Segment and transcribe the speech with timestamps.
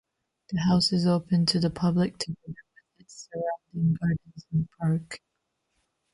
[0.49, 5.21] The house is open to the public together with its surrounding gardens and park.